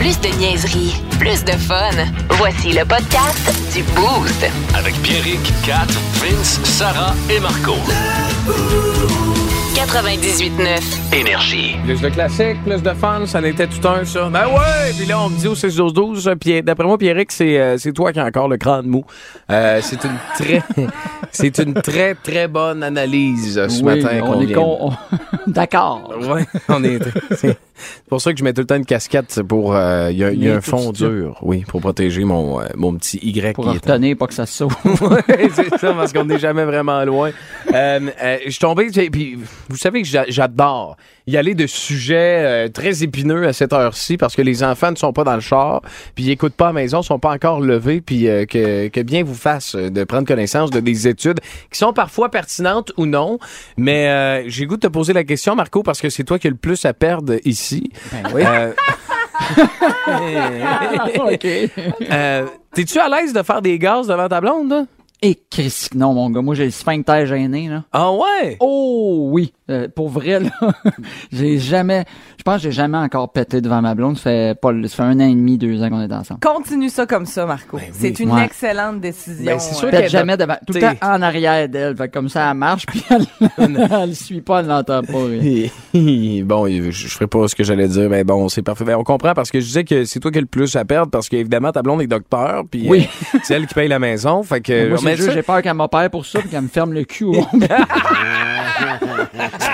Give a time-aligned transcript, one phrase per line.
[0.00, 1.90] Plus de niaiserie, plus de fun.
[2.30, 4.46] Voici le podcast du Boost.
[4.74, 7.74] Avec Pierrick, Kat, Vince, Sarah et Marco.
[9.74, 11.14] 98.9.
[11.18, 11.76] Énergie.
[11.84, 14.28] Plus de classique, plus de fun, ça n'était tout un, ça.
[14.30, 14.92] Ben ouais!
[14.96, 18.12] Puis là, on me dit au 6-12-12, puis d'après moi, Pierrick, c'est euh, c'est toi
[18.12, 19.04] qui as encore le crâne mou.
[19.50, 20.62] Euh, c'est une très
[21.30, 24.92] c'est une très, très bonne analyse euh, ce Oui, matin on est con- on-
[25.46, 26.10] D'accord.
[26.28, 26.98] Ouais, on est.
[27.80, 29.74] C'est pour ça que je mets tout le temps une casquette, c'est pour.
[29.74, 32.94] euh, Il y a, y a un fond dur, oui, pour protéger mon, euh, mon
[32.94, 34.70] petit Y Pour retenir, pas que ça saute.
[35.00, 37.30] Ouais, c'est ça, parce qu'on n'est jamais vraiment loin.
[37.72, 40.96] Euh, euh, je suis tombé, puis vous savez que j'a- j'adore
[41.30, 44.96] y aller de sujets euh, très épineux à cette heure-ci parce que les enfants ne
[44.96, 45.82] sont pas dans le char,
[46.14, 49.00] puis ils écoutent pas à la maison, sont pas encore levés, puis euh, que, que
[49.00, 53.06] bien vous fasse euh, de prendre connaissance de des études qui sont parfois pertinentes ou
[53.06, 53.38] non.
[53.76, 56.46] Mais euh, j'ai goût de te poser la question, Marco, parce que c'est toi qui
[56.46, 57.90] as le plus à perdre ici.
[58.12, 58.42] Ben oui.
[58.46, 58.72] Euh,
[61.32, 61.46] OK.
[62.10, 64.84] euh, T'es-tu à l'aise de faire des gaz devant ta blonde, là?
[65.22, 67.84] Et Chris, non, mon gars, moi, j'ai le sphincter gêné, là.
[67.92, 68.56] Ah ouais?
[68.60, 70.50] Oh oui, Euh, pour vrai là,
[71.32, 72.04] j'ai jamais,
[72.38, 74.16] je pense que j'ai jamais encore pété devant ma blonde.
[74.16, 76.40] Ça fait pas, ça fait un an et demi, deux ans qu'on est ensemble.
[76.40, 77.78] Continue ça comme ça, Marco.
[77.92, 78.44] C'est une Ouais.
[78.46, 79.44] excellente décision.
[79.44, 80.08] Ben, c'est sûr euh.
[80.08, 81.96] jamais devant, tout le temps en arrière d'elle.
[81.96, 83.26] Fait que comme ça, elle marche puis elle,
[83.92, 85.18] elle suit pas, elle l'entend pas.
[85.18, 85.70] oui.
[86.44, 88.84] bon, je, je ferai pas ce que j'allais dire, mais bon, c'est parfait.
[88.84, 90.84] Ben, on comprend parce que je disais que c'est toi qui as le plus à
[90.84, 93.06] perdre parce qu'évidemment, ta blonde est docteur, puis Oui.
[93.34, 94.42] euh, c'est elle qui paye la maison.
[94.42, 96.68] Fait que, Moi, mais c'est ça- j'ai peur qu'elle m'opère pour ça puis qu'elle me
[96.68, 97.34] ferme le cul au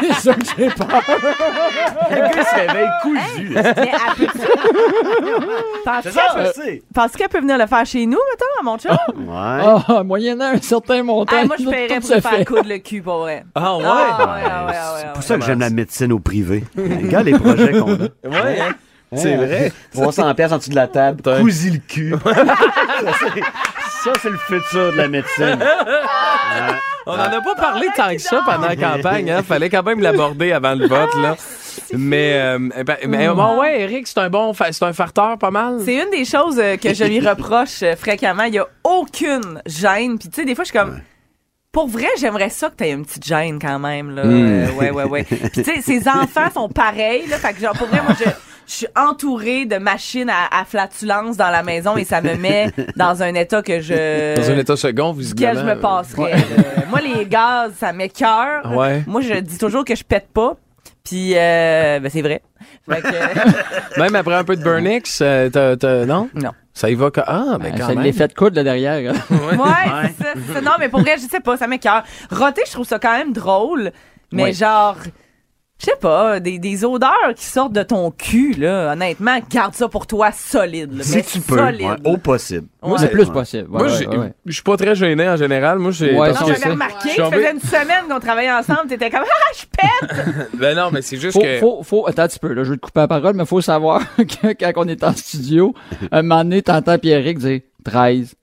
[0.01, 0.89] C'est ça que j'ai peur.
[2.11, 3.51] Le gars se réveille cousu.
[3.55, 4.39] Mais elle peut-
[5.85, 8.97] Penses-tu qu'elle- Penses-tu qu'elle peut venir le faire chez nous, mettons, à mon chum?
[9.17, 9.83] Ouais.
[9.89, 11.37] Ah, moyennant un certain montant.
[11.41, 12.45] Ah, moi, je tout paierais se pour lui faire fait.
[12.45, 13.45] coudre le cul, pour vrai.
[13.55, 13.85] Ah ouais?
[13.87, 15.13] Ah, ouais, ah, ouais, ah, ouais, ah, C'est ouais.
[15.15, 16.65] pour ça que j'aime la médecine au privé.
[16.77, 17.97] Regarde les projets qu'on a.
[18.29, 18.75] Ouais, hein?
[19.15, 19.73] C'est vrai.
[19.93, 22.15] 300 pièces en dessous de la table, cousi le cul.
[22.25, 25.59] ça, c'est- le futur de la médecine.
[27.07, 29.43] On en a pas parlé tant que ça pendant la campagne, hein?
[29.43, 31.37] Fallait quand même l'aborder avant le vote, là.
[31.93, 35.51] Mais, euh, ben, mais bon, ouais, Eric, c'est un bon, fa- c'est un farteur pas
[35.53, 35.79] mal.
[35.85, 38.45] C'est une des choses euh, que je lui reproche euh, fréquemment.
[38.45, 40.19] Il y a aucune gêne.
[40.19, 41.01] Puis tu sais, des fois, je suis comme...
[41.71, 44.15] Pour vrai, j'aimerais ça que tu aies une petite gêne quand même.
[44.17, 44.23] Là.
[44.25, 45.25] Euh, ouais, ouais, ouais.
[45.25, 47.27] Puis tu sais, ses enfants sont pareils.
[47.29, 48.25] Là, fait que genre, pour vrai, moi, je,
[48.67, 52.71] je suis entourée de machines à, à flatulence dans la maison et ça me met
[52.97, 54.35] dans un état que je...
[54.37, 55.61] Dans un état second, duquel visiblement.
[55.61, 56.33] je me passerais.
[56.33, 56.83] là.
[56.91, 58.77] Moi, les gaz, ça m'écœure.
[58.77, 59.03] Ouais.
[59.07, 60.57] Moi, je dis toujours que je pète pas.
[61.05, 62.43] Puis, euh, ben, c'est vrai.
[62.91, 66.29] Fait que, Même après un peu de Burnix, euh, t'as- t'as- non?
[66.35, 66.51] non.
[66.75, 68.03] Ça y va que, ah, ben, quand C'est même.
[68.05, 69.13] l'effet de coude là derrière.
[69.13, 69.17] hein.
[69.31, 70.61] Ouais, c'est ça, c'est ça.
[70.61, 72.03] Non, mais pour vrai, je sais pas, ça m'écœure.
[72.31, 73.93] Roter, je trouve ça quand même drôle,
[74.33, 74.53] mais Oui.
[74.53, 74.97] genre,
[75.79, 79.89] je sais pas, des, des odeurs qui sortent de ton cul, là, honnêtement, garde ça
[79.89, 80.97] pour toi solide.
[80.97, 81.87] là, Si mais tu peux, Solide.
[81.87, 82.67] ouais, au possible.
[82.83, 82.95] Ouais.
[82.99, 83.69] C'est plus possible.
[83.71, 83.89] Ouais, Moi,
[84.47, 85.79] je suis pas très gêné en général.
[85.79, 86.17] Moi, j'ai.
[86.17, 90.49] Ouais, j'avais remarqué, ça faisait une semaine qu'on travaillait ensemble, t'étais comme, ah, je pète!
[90.55, 91.59] Ben non, mais c'est juste Faut, que.
[91.59, 93.61] faut, faut, attends un petit peu, là, je vais te couper la parole, mais faut
[93.61, 95.75] savoir que quand on est en studio,
[96.11, 98.35] un moment donné, t'entends Pierrick dire 13,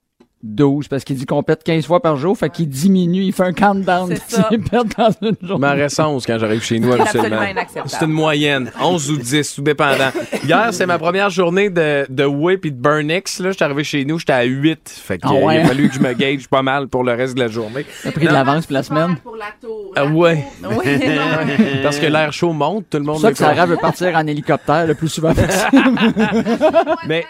[0.43, 3.43] 12, parce qu'il dit qu'on pète 15 fois par jour, fait qu'il diminue, il fait
[3.43, 4.49] un countdown ça.
[4.49, 5.67] s'il pète dans une journée.
[5.67, 7.39] reste 11 quand j'arrive chez nous, absolument.
[7.85, 8.69] C'est une moyenne.
[8.81, 10.09] 11 ou 10, tout dépendant.
[10.43, 13.39] Hier, c'est ma première journée de, de Whip et de Burnix.
[13.39, 14.89] Là, j'étais arrivé chez nous, j'étais à 8.
[14.89, 17.13] Fait que, Ah ouais, il a fallu que je me gage pas mal pour le
[17.13, 17.85] reste de la journée.
[18.03, 19.15] T'as pris de l'avance pour la semaine.
[19.95, 20.43] Ah ouais.
[20.63, 20.85] Oui,
[21.83, 24.27] Parce que l'air chaud monte, tout le monde pour ça que Sarah veut partir en
[24.27, 25.81] hélicoptère le plus souvent possible.
[27.07, 27.25] Mais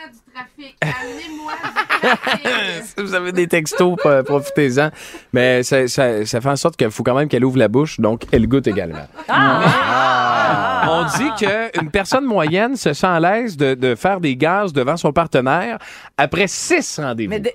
[2.83, 4.89] si vous avez des textos, pa- profitez-en.
[5.31, 7.99] Mais ça, ça, ça fait en sorte qu'il faut quand même qu'elle ouvre la bouche,
[7.99, 9.07] donc elle goûte également.
[9.29, 10.85] Ah!
[10.89, 14.97] On dit qu'une personne moyenne se sent à l'aise de, de faire des gaz devant
[14.97, 15.77] son partenaire
[16.17, 17.29] après six rendez-vous.
[17.29, 17.51] Mais de-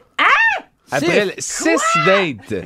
[0.91, 1.77] Après le- six
[2.07, 2.65] dates.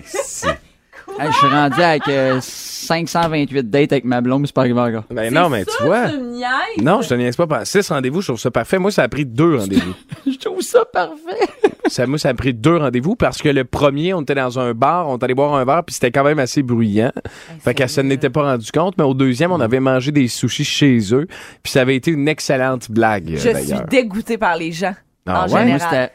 [1.18, 4.80] Hey, je suis rendu avec euh, 528 dates avec ma blonde, mais c'est pas arrivé
[4.80, 5.04] encore.
[5.10, 6.08] Ben non, mais tu vois.
[6.08, 6.48] Tu me niaises?
[6.82, 7.46] Non, je te niaise pas.
[7.46, 8.78] Par six rendez-vous, je trouve ça parfait.
[8.78, 9.94] Moi, ça a pris deux rendez-vous.
[10.26, 11.46] Je trouve ça parfait.
[11.86, 14.72] ça, moi, ça a pris deux rendez-vous parce que le premier, on était dans un
[14.72, 17.12] bar, on est allé boire un verre, puis c'était quand même assez bruyant.
[17.60, 18.08] fait qu'elle se sérieux?
[18.08, 21.26] n'était pas rendu compte, mais au deuxième, on avait mangé des sushis chez eux,
[21.62, 24.94] puis ça avait été une excellente blague, Je suis dégoûtée par les gens.
[25.26, 25.60] Ah en ouais?
[25.60, 25.80] Général.
[25.80, 26.10] c'était.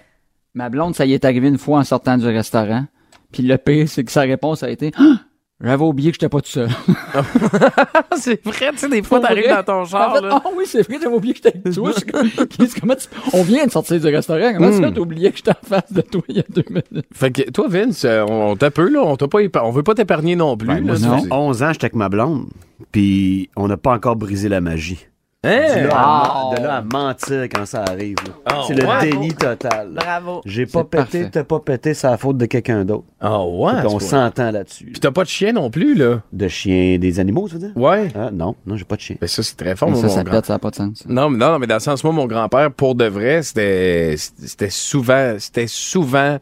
[0.53, 2.85] Ma blonde, ça y est arrivé une fois en sortant du restaurant.
[3.31, 5.21] Puis le pire, c'est que sa réponse a été Ah!
[5.59, 6.69] J'avais oublié que j'étais pas tout seul.
[8.17, 10.39] c'est vrai, tu sais, des fois, t'arrives dans ton En char, fait, là.
[10.45, 11.91] Ah oui, c'est vrai, j'avais oublié que j'étais avec toi.
[12.79, 14.53] Comment tu- On vient de sortir du restaurant.
[14.53, 14.81] Comment Hmm.
[14.83, 17.07] ça, t'as oublié que j'étais en face de toi il y a deux minutes?
[17.11, 19.01] Fait que toi, Vince, euh, on, on t'a peu, là.
[19.03, 20.67] On t'a pas épa- on veut pas t'épargner non plus.
[20.67, 21.23] Ben, moi, là, ça non.
[21.23, 22.45] fait 11 ans, j'étais avec ma blonde,
[22.91, 25.07] puis on n'a pas encore brisé la magie.
[25.43, 25.83] De Hein?
[25.87, 26.49] là, Ah.
[26.51, 28.15] à, de là à mentir quand ça arrive.
[28.45, 29.91] Ah, c'est le déni total.
[29.93, 30.41] Bravo.
[30.45, 33.05] J'ai pas pété, t'as pas pété, c'est la faute de quelqu'un d'autre.
[33.21, 33.73] Ah ouais.
[33.85, 34.85] On s'entend là-dessus.
[34.85, 36.21] Puis t'as pas de chien non plus, là.
[36.33, 37.71] De chiens, des animaux, tu veux dire?
[37.77, 38.09] Ouais.
[38.15, 39.15] Ah, non, non, j'ai pas de chien.
[39.21, 40.75] Ben ça, c'est très fort, moi, ça, mon ça grand- pète, ça n'a pas de
[40.75, 41.03] sens.
[41.07, 44.15] Non, mais non, non, mais dans le sens, moi, mon grand-père, pour de vrai, c'était,
[44.17, 46.37] c'était souvent, c'était souvent,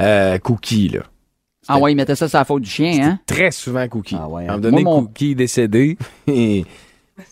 [0.00, 1.00] euh, Cookie, là.
[1.68, 3.18] Ah ouais, il mettait ça sur la faute du chien, hein?
[3.26, 4.16] Très souvent Cookie.
[4.18, 4.56] Ah ouais, À un hein.
[4.56, 5.98] moment donné, Moi, mon- Cookie est décédé.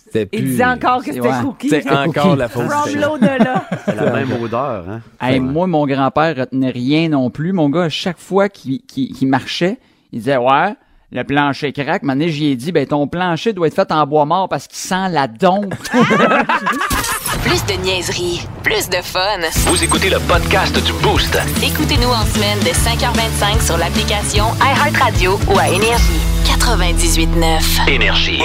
[0.04, 0.48] c'était Il plus...
[0.50, 1.42] disait encore que c'était ouais.
[1.42, 1.68] cookie.
[1.68, 2.68] C'est encore la faute.
[2.68, 3.64] From l'au-delà.
[3.84, 5.00] C'est la même odeur, hein?
[5.20, 7.52] Hey, Moi, mon grand-père retenait rien non plus.
[7.52, 8.82] Mon gars, à chaque fois qu'il
[9.22, 9.78] marchait,
[10.12, 10.74] il disait Ouais,
[11.12, 12.02] le plancher craque.
[12.02, 14.78] Maintenant, j'y ai dit Ben, ton plancher doit être fait en bois mort parce qu'il
[14.78, 15.74] sent la dompe.
[17.42, 19.20] Plus de niaiserie, plus de fun.
[19.66, 21.38] Vous écoutez le podcast du Boost.
[21.62, 26.20] Écoutez-nous en semaine de 5h25 sur l'application iHeartRadio ou à Énergie.
[26.44, 27.88] 98.9.
[27.90, 28.40] Énergie.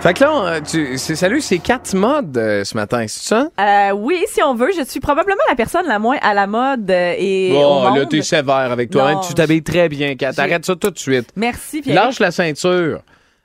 [0.00, 3.48] Fait que là, euh, tu, salut, c'est quatre modes euh, ce matin, c'est ça?
[3.58, 6.90] Euh, oui, si on veut, je suis probablement la personne la moins à la mode
[6.90, 7.96] euh, et au Oh, monde.
[7.98, 9.12] là, t'es sévère avec toi.
[9.12, 9.22] Non, hein.
[9.26, 10.32] Tu t'habilles très bien, Kat.
[10.36, 11.30] Arrête ça tout de suite.
[11.36, 11.94] Merci, Pierre.
[12.04, 13.00] Lâche la ceinture.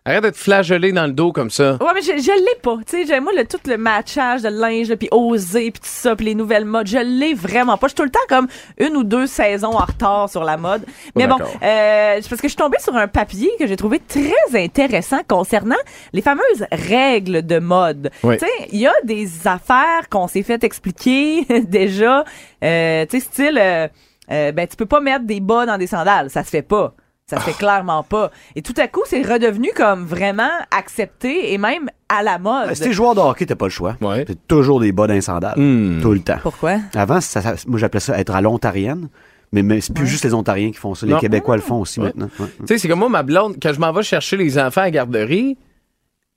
[0.09, 1.73] Arrête de te flageoler dans le dos comme ça.
[1.73, 2.77] Ouais, mais je, je l'ai pas.
[2.89, 6.25] Tu sais, moi, le, tout le matchage de linge, puis oser, puis tout ça, puis
[6.25, 7.85] les nouvelles modes, je l'ai vraiment pas.
[7.85, 8.47] Je suis tout le temps comme
[8.79, 10.83] une ou deux saisons en retard sur la mode.
[11.15, 14.33] Mais bon, euh, parce que je suis tombée sur un papier que j'ai trouvé très
[14.55, 15.75] intéressant concernant
[16.11, 18.09] les fameuses règles de mode.
[18.23, 18.37] Oui.
[18.39, 22.23] Tu sais, il y a des affaires qu'on s'est fait expliquer déjà.
[22.63, 23.87] Euh, tu sais, style, euh,
[24.31, 26.31] euh, ben, tu peux pas mettre des bas dans des sandales.
[26.31, 26.95] Ça se fait pas.
[27.29, 28.31] Ça se fait clairement pas.
[28.55, 32.69] Et tout à coup, c'est redevenu comme vraiment accepté et même à la mode.
[32.69, 33.95] Euh, Si t'es joueur de hockey, t'as pas le choix.
[34.01, 34.25] Ouais.
[34.25, 35.53] T'as toujours des bas d'un sandales.
[35.59, 36.01] Hmm.
[36.01, 36.39] Tout le temps.
[36.41, 36.77] Pourquoi?
[36.95, 39.09] Avant, ça- ça- moi, j'appelais ça être à l'ontarienne.
[39.51, 41.05] Mais, mais c'est plus juste les Ontariens qui font ça.
[41.07, 41.19] Les Non.
[41.19, 42.07] Québécois le font aussi Ouais.
[42.07, 42.29] maintenant.
[42.39, 42.47] Ouais.
[42.59, 44.85] Tu sais, c'est comme moi, ma blonde, quand je m'en vais chercher les enfants à
[44.85, 45.57] la garderie,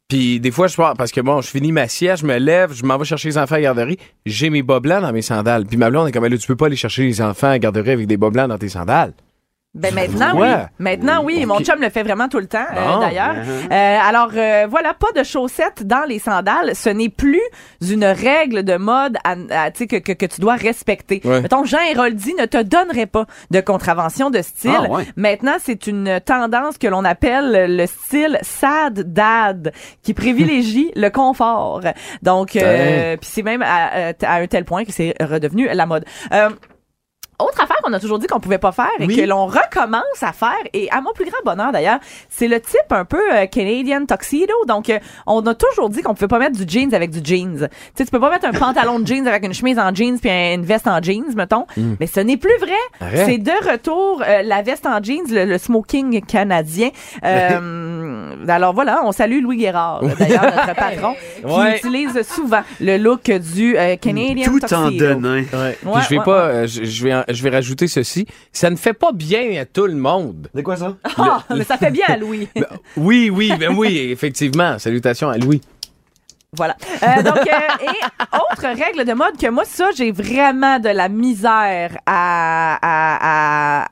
[0.08, 2.72] puis des fois, je pars, parce que bon, je finis ma sieste, je me lève,
[2.74, 5.22] je m'en vais chercher les enfants à la garderie, j'ai mes bas blancs dans mes
[5.22, 5.64] sandales.
[5.66, 7.58] Puis ma blonde est comme, là, tu peux pas aller chercher les enfants à la
[7.58, 9.12] garderie avec des bas blancs dans tes sandales.
[9.74, 10.52] Ben maintenant Ouais.
[10.54, 10.66] oui.
[10.78, 13.34] Maintenant oui, mon chum le fait vraiment tout le temps euh, d'ailleurs.
[13.70, 17.40] Euh, alors euh, voilà, pas de chaussettes dans les sandales, ce n'est plus
[17.80, 21.22] une règle de mode à, à- tu sais, que, que, que tu dois respecter.
[21.24, 21.40] Ouais.
[21.40, 24.72] Mettons Jean Héroldi ne te donnerait pas de contravention de style.
[24.76, 25.06] Ah, ouais.
[25.16, 29.72] Maintenant, c'est une tendance que l'on appelle le style sad dad
[30.02, 31.80] qui privilégie le confort.
[32.20, 36.04] Donc euh, puis c'est même à, à un tel point que c'est redevenu la mode.
[37.42, 39.16] Euh, autre affaire qu'on a toujours dit qu'on pouvait pas faire et Oui.
[39.16, 41.98] que l'on recommence à faire, et à mon plus grand bonheur d'ailleurs,
[42.28, 44.52] c'est le type un peu euh, Canadian tuxedo.
[44.66, 47.68] Donc, euh, on a toujours dit qu'on pouvait pas mettre du jeans avec du jeans.
[47.68, 50.18] Tu sais, tu peux pas mettre un pantalon de jeans avec une chemise en jeans
[50.18, 51.66] puis une veste en jeans, mettons.
[52.00, 53.16] Mais ce n'est plus vrai.
[53.26, 56.90] C'est de retour euh, la veste en jeans, le, le smoking canadien.
[58.22, 61.78] Euh, alors voilà, on salue Louis Guérard, d'ailleurs notre patron, qui Ouais.
[61.78, 64.76] utilise souvent le look du euh, Canadian Tout tuxedo.
[64.80, 65.34] en donnant.
[65.34, 65.46] Ouais.
[65.52, 68.26] Ouais, Puis je vais ouais, pas, je, je vais, en- je vais rajouter ceci.
[68.52, 70.48] Ça ne fait pas bien à tout le monde.
[70.54, 70.96] C'est quoi ça?
[71.18, 72.48] Ah, mais ça fait bien à Louis.
[72.96, 74.78] Oui, oui, ben oui, effectivement.
[74.78, 75.60] Salutations à Louis.
[76.54, 76.76] Voilà.
[77.02, 77.40] Euh, donc, euh,
[77.86, 83.82] et autre règle de mode que moi, ça, j'ai vraiment de la misère à, à,
[83.82, 83.88] à,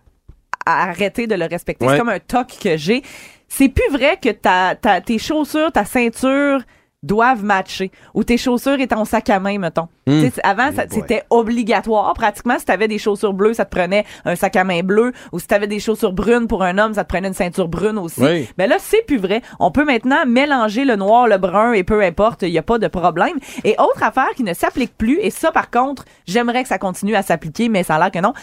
[0.67, 1.87] à arrêter de le respecter.
[1.87, 1.93] Ouais.
[1.95, 3.03] C'est comme un toc que j'ai.
[3.51, 6.63] C'est plus vrai que ta, ta, tes chaussures, ta ceinture
[7.03, 9.89] doivent matcher ou tes chaussures et ton sac à main mettons.
[10.07, 10.29] Hmm.
[10.43, 14.57] Avant c'était obligatoire pratiquement si tu avais des chaussures bleues ça te prenait un sac
[14.57, 17.09] à main bleu ou si tu avais des chaussures brunes pour un homme ça te
[17.09, 18.23] prenait une ceinture brune aussi.
[18.23, 18.49] Oui.
[18.59, 19.41] Ben là, c'est plus vrai.
[19.59, 22.79] On peut maintenant mélanger le noir, le brun et peu importe, il n'y a pas
[22.79, 23.39] de problème.
[23.65, 27.15] Et autre affaire qui ne s'applique plus, et ça par contre, j'aimerais que ça continue
[27.15, 28.35] à s'appliquer, mais ça a l'air que non.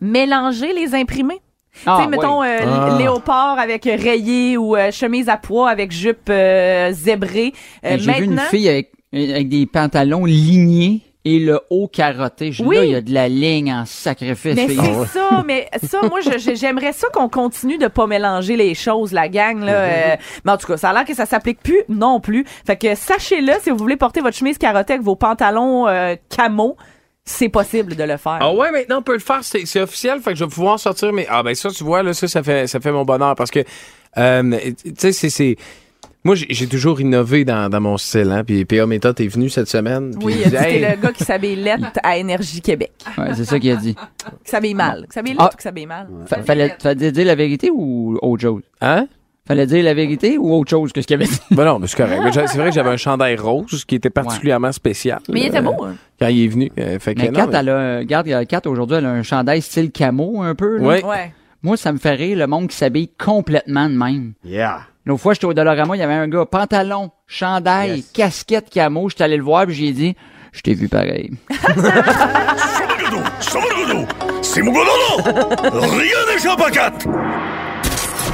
[0.00, 1.40] Mélanger les imprimés.
[1.86, 2.48] Ah, tu sais, mettons oui.
[2.48, 2.96] euh, Ah.
[2.98, 7.52] léopard avec rayé ou euh, chemise à pois avec jupe euh, zébrée.
[7.84, 12.50] Euh, J'ai vu une fille avec, avec des pantalons lignés et le haut carotté.
[12.50, 12.76] Je Oui.
[12.76, 14.56] Là, il y a de la ligne en sacrifice.
[14.56, 19.12] Mais c'est ça, mais ça, moi, j'aimerais ça qu'on continue de pas mélanger les choses,
[19.12, 19.72] la gang, là.
[19.72, 22.46] euh, mais en tout cas, ça a l'air que ça s'applique plus non plus.
[22.66, 26.76] Fait que sachez-le, si vous voulez porter votre chemise carottée avec vos pantalons euh, camo,
[27.24, 28.38] c'est possible de le faire.
[28.40, 30.78] Ah ouais, maintenant on peut le faire, c'est c'est officiel, fait que je vais pouvoir
[30.80, 33.34] sortir mais ah ben ça tu vois là ça ça fait ça fait mon bonheur
[33.34, 33.60] parce que
[34.18, 35.56] euh, tu sais c'est c'est
[36.24, 39.48] moi j'ai j'ai toujours innové dans, dans mon style hein puis PA Méthode est venu
[39.48, 42.16] cette semaine puis Oui, il a dit, Hey, t'es le gars qui s'habille lettre à
[42.16, 42.92] Énergie Québec.
[43.16, 43.94] Ouais, c'est ça qu'il a dit.
[44.44, 45.06] Qui s'habille mal.
[45.08, 45.50] Qui s'habille Ah.
[45.52, 46.08] ou qui s'habille mal?
[46.26, 48.62] Fa- fallait, fallait dire la vérité ou autre chose?
[48.80, 49.06] hein?
[49.48, 51.40] Fallait dire la vérité ou autre chose que ce qu'il avait dit?
[51.50, 52.20] Ben non, mais c'est correct.
[52.32, 55.20] C'est vrai que j'avais un chandail rose qui était particulièrement spécial.
[55.28, 55.96] Mais il était euh, beau, hein?
[56.20, 56.70] Quand il est venu.
[56.78, 58.96] euh, fait que Mais non, Kat, mais- elle a, regarde, il y a Kat aujourd'hui,
[58.98, 60.76] elle a un chandail style camo un peu.
[60.78, 60.86] là.
[60.86, 61.04] Ouais.
[61.04, 61.32] Ouais.
[61.62, 64.32] Moi, ça me fait rire le monde qui s'habille complètement de même.
[64.44, 64.80] Yeah.
[65.06, 68.10] L'autre fois, j'étais au Dollarama, il y avait un gars, pantalon, chandail, Yes.
[68.12, 69.08] casquette camo.
[69.08, 70.14] J'étais allé le voir, puis j'ai dit,
[70.52, 71.32] je t'ai vu pareil.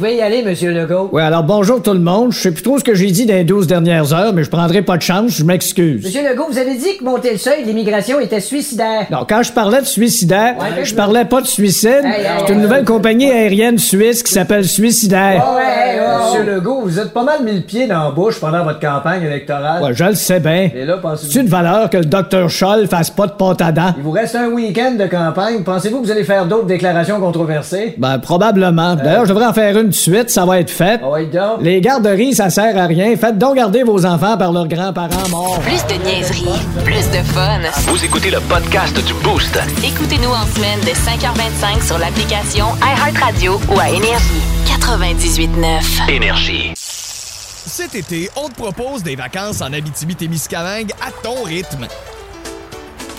[0.00, 1.10] pouvez y aller, Monsieur Legault.
[1.12, 2.32] Oui, alors bonjour tout le monde.
[2.32, 4.48] Je sais plus trop ce que j'ai dit dans les 12 dernières heures, mais je
[4.48, 6.02] prendrai pas de chance, je m'excuse.
[6.06, 9.06] Monsieur Legault, vous avez dit que monter le seuil de l'immigration était suicidaire.
[9.10, 12.00] Non, quand je parlais de suicidaire, Ouais, je parlais pas de suicide.
[12.02, 12.84] Hey, hey, C'est une nouvelle hey.
[12.86, 15.44] compagnie aérienne suisse qui s'appelle Suicidaire.
[15.54, 16.00] Ouais.
[16.24, 19.22] Monsieur Legault, vous êtes pas mal mis le pied dans la bouche pendant votre campagne
[19.24, 19.82] électorale.
[19.82, 20.70] Ouais, je le sais bien.
[20.74, 21.30] Et là, pensez-vous...
[21.32, 23.92] C'est une valeur que le docteur Scholl fasse pas de pâte à dents?
[23.98, 25.62] Il vous reste un week-end de campagne.
[25.62, 27.94] Pensez-vous que vous allez faire d'autres déclarations controversées?
[27.98, 28.94] Ben, probablement.
[28.96, 31.00] D'ailleurs, je devrais en faire une de suite, ça va être fait.
[31.02, 31.56] Ah.
[31.60, 33.14] Les garderies, ça sert à rien.
[33.16, 35.60] Faites donc garder vos enfants par leurs grands-parents morts.
[35.60, 37.60] Plus de niaiserie, plus de fun.
[37.86, 39.58] Vous écoutez le podcast du Boost.
[39.84, 44.40] Écoutez-nous en semaine de 5h25 sur l'application iHeartRadio ou à Énergie.
[44.66, 46.10] 98.9.
[46.10, 46.72] Énergie.
[46.74, 51.86] Cet été, on te propose des vacances en Abitibi-Témiscamingue à ton rythme.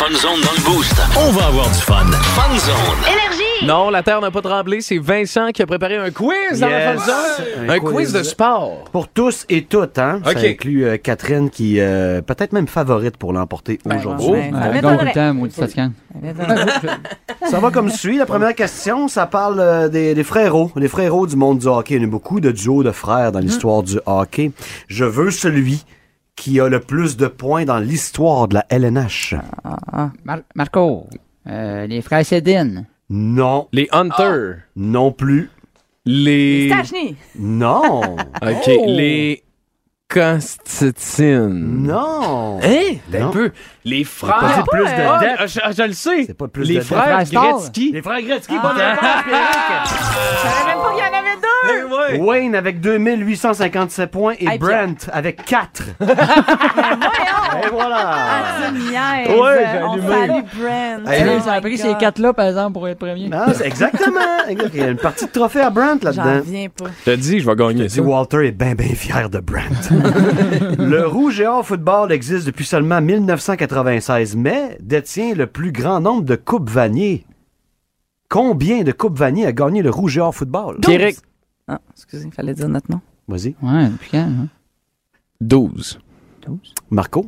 [0.00, 0.94] Fun Zone dans le Boost.
[1.14, 2.06] On va avoir du fun.
[2.10, 3.66] Fun Zone.
[3.68, 4.80] Non, la Terre n'a pas tremblé.
[4.80, 7.02] C'est Vincent qui a préparé un quiz dans la Yes.
[7.02, 7.68] Fun Zone.
[7.68, 7.92] Un Un, quiz.
[7.94, 8.12] quiz.
[8.14, 8.84] de sport.
[8.92, 10.22] Pour tous et toutes, hein?
[10.26, 10.32] OK.
[10.32, 14.26] Ça inclut euh, Catherine qui euh, peut-être même favorite pour l'emporter aujourd'hui.
[14.30, 14.32] Oh.
[14.52, 15.92] Ben, tout le temps, maudit fatigant.
[17.50, 18.16] Ça va comme suit.
[18.16, 20.70] La première question, ça parle euh, des, des frérots.
[20.76, 21.96] Les frérots du monde du hockey.
[21.96, 24.52] Il y en a beaucoup de duos de frères dans l'histoire du hockey.
[24.88, 25.84] Je veux celui
[26.40, 29.34] qui a le plus de points dans l'histoire de la LNH.
[30.24, 31.06] Mar- Marco,
[31.46, 32.86] euh, les frères Cédine.
[33.10, 34.60] Non, Les Hunters.
[34.74, 35.50] non plus.
[36.06, 36.68] Les.
[36.70, 37.16] Stachny.
[37.38, 38.00] Non,
[38.42, 38.66] OK.
[38.86, 39.42] Les
[40.08, 41.82] Constantine.
[41.86, 42.58] non.
[42.62, 42.96] Hein?
[43.12, 43.52] Un peu.
[43.84, 44.64] Les Pas frères.
[44.70, 45.48] plus de euh, Ah, dettes.
[45.48, 46.24] je, je le sais.
[46.26, 47.42] C'est pas plus les de frères frères Star.
[47.44, 47.92] Gretzky.
[47.92, 48.62] Les frères Gretzky, Ah.
[48.62, 49.46] bonne réponse, Pierrick.
[49.84, 51.46] Je savais même pas qu'il y en avait deux.
[52.12, 52.20] Eh ouais.
[52.26, 55.82] Wayne avec 2857 points et Hey, Brent avec 4.
[56.00, 56.14] Voyons.
[57.64, 57.96] Et voilà.
[58.00, 58.70] Ah.
[58.72, 60.08] Ouais, j'ai On allumé.
[60.08, 61.10] salue Brent.
[61.10, 61.80] Hey, Oh ça pris God.
[61.86, 63.28] ces quatre-là, par exemple, pour être premier.
[63.28, 64.20] Non, c'est exactement.
[64.48, 64.70] Exact.
[64.74, 66.38] Il y a une partie de trophée à Brent J'en là-dedans.
[66.38, 66.86] reviens pas.
[67.06, 69.90] Je te dis, je vais gagner Si Walter est bien, bien fier de Brent.
[70.78, 73.00] le Rouge et Or football existe depuis seulement
[73.70, 77.24] 1996, mais détient le plus grand nombre de coupes Vanier.
[78.28, 80.78] Combien de coupes Vanier a gagné le Rouge et Or football?
[80.80, 81.18] Pierrick.
[81.68, 83.00] Ah, excusez, il fallait dire notre nom.
[83.28, 83.54] Vas-y.
[83.62, 84.18] Ouais, depuis quand?
[84.18, 84.48] hein?
[85.40, 85.98] 12.
[86.90, 87.26] Marco?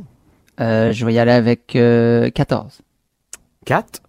[0.59, 2.81] Euh, je vais y aller avec euh, 14.
[3.65, 4.01] 4?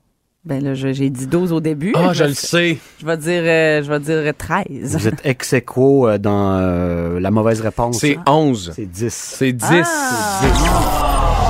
[0.45, 1.93] Ben là, j'ai dit 12 au début.
[1.97, 2.79] Ah, je vais- le sais.
[2.99, 4.97] Je vais dire, euh, je vais dire 13.
[4.97, 7.99] Vous êtes ex aequo, euh, dans euh, la mauvaise réponse.
[8.01, 8.73] C'est 11.
[8.75, 9.15] C'est 10.
[9.15, 9.65] C'est 10.
[9.87, 11.41] Ah.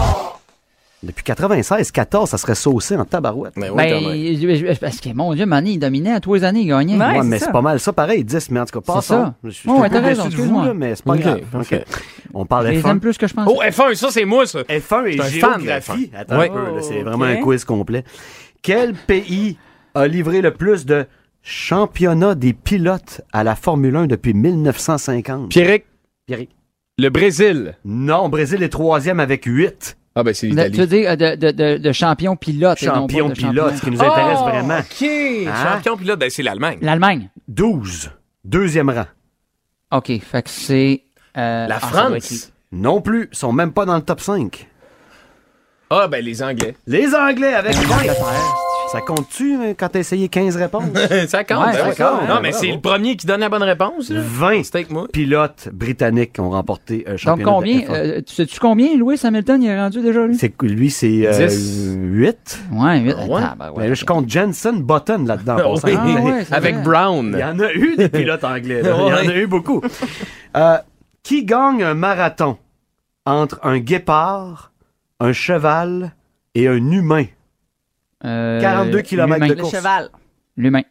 [1.04, 3.54] Depuis 96, 14, ça serait saucé en tabarouette.
[3.56, 4.58] Mais oui, Ben, quand même.
[4.61, 6.96] je- je- parce que, mon Dieu, Manny, il dominait à tous les années, il gagnait.
[6.96, 9.00] Ouais, mais c'est pas mal ça, pareil, 10, mais en tout cas, passons.
[9.25, 9.34] ça.
[9.44, 11.40] Je suis ouais, raison, de vous, là, mais c'est pas grave.
[12.32, 12.90] On parle Je les F1.
[12.90, 13.49] aime plus que je pense.
[13.49, 14.61] Oh, F1, ça, c'est moi, ça.
[14.68, 15.30] F1 et fan
[15.61, 16.11] géographie.
[16.12, 16.16] F1.
[16.18, 16.50] Attends Ouais.
[16.50, 18.02] un peu, c'est vraiment un quiz complet.
[18.62, 19.56] Quel pays
[19.94, 21.06] a livré le plus de
[21.42, 25.50] championnats des pilotes à la Formule 1 depuis 1950?
[25.50, 25.84] Pierrick,
[26.26, 26.50] Pierrick.
[26.99, 27.76] le Brésil.
[27.84, 29.96] Non, Brésil est troisième avec 8.
[30.16, 30.88] Ah, ben, c'est De- Tu veux l'Italie.
[30.88, 32.80] dire euh, de, de, de, de champion pilote.
[32.83, 34.78] et non pas Champion de pilote, champion- ce qui nous intéresse Oh, vraiment.
[34.78, 35.09] OK.
[35.49, 35.73] Hein?
[35.75, 36.78] Champion pilote, ben, c'est l'Allemagne.
[36.83, 37.30] L'Allemagne.
[37.49, 38.11] 12.
[38.44, 39.06] Deuxième rang.
[39.92, 41.02] OK, fait que c'est...
[41.37, 42.52] euh, La ah, France.
[42.73, 43.28] Non plus.
[43.33, 44.68] Ils sont même pas dans le top 5.
[45.90, 46.76] Ah, ben, les Anglais.
[46.87, 47.97] Les Anglais avec 20.
[48.92, 50.84] Ça compte-tu euh, quand t'as essayé 15 réponses?
[51.28, 52.28] ça compte, Ouais, ben ça compte.
[52.28, 54.08] Non, mais c'est le premier qui donne la bonne réponse.
[54.10, 54.20] là.
[54.22, 55.08] 20 C'est avec moi.
[55.12, 57.50] pilotes britanniques ont remporté un Donc championnat.
[57.52, 57.78] combien?
[57.80, 57.90] de F1.
[57.94, 60.36] euh, tu sais-tu combien Louis Hamilton il est rendu déjà, lui?
[60.36, 61.94] C'est lui, c'est euh, 10.
[61.98, 62.60] 8.
[62.72, 63.14] Ouais, huit.
[63.28, 63.42] Ouais?
[63.42, 63.88] Ah, ben ouais.
[63.88, 65.56] Là, je compte Jensen Button là-dedans.
[65.84, 66.84] Oui, Ah ouais, c'est avec vrai.
[66.84, 67.30] Brown.
[67.34, 68.82] Il y en a eu des pilotes anglais.
[68.82, 68.94] là.
[68.96, 69.82] Il y en a eu beaucoup.
[70.56, 70.76] Euh,
[71.22, 72.58] qui gagne un marathon
[73.26, 74.70] entre un guépard,
[75.20, 76.12] un cheval
[76.54, 77.24] et un humain?
[78.24, 79.48] Euh, 42 kilomètres l'humain.
[79.54, 79.74] de Le course.
[79.76, 80.08] cheval.
[80.56, 80.82] L'humain.